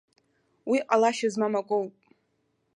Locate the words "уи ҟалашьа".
0.69-1.29